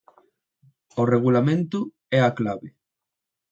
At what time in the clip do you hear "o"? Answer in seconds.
1.01-1.03